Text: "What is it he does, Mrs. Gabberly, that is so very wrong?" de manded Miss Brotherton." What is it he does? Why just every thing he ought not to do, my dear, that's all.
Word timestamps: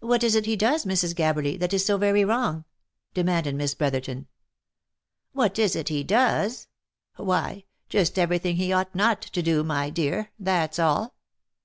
"What 0.00 0.24
is 0.24 0.34
it 0.34 0.44
he 0.46 0.56
does, 0.56 0.84
Mrs. 0.84 1.14
Gabberly, 1.14 1.56
that 1.60 1.72
is 1.72 1.84
so 1.86 1.96
very 1.96 2.24
wrong?" 2.24 2.64
de 3.14 3.22
manded 3.22 3.54
Miss 3.54 3.76
Brotherton." 3.76 4.26
What 5.34 5.56
is 5.56 5.76
it 5.76 5.88
he 5.88 6.02
does? 6.02 6.66
Why 7.14 7.66
just 7.88 8.18
every 8.18 8.40
thing 8.40 8.56
he 8.56 8.72
ought 8.72 8.92
not 8.96 9.20
to 9.22 9.40
do, 9.40 9.62
my 9.62 9.88
dear, 9.88 10.32
that's 10.36 10.80
all. 10.80 11.14